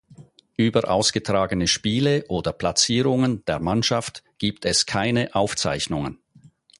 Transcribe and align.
Über 0.57 0.89
ausgetragene 0.89 1.67
Spiele 1.67 2.25
oder 2.27 2.53
Platzierungen 2.53 3.45
der 3.45 3.59
Mannschaft 3.59 4.23
gibt 4.39 4.65
es 4.65 4.87
keine 4.87 5.35
Aufzeichnungen. 5.35 6.17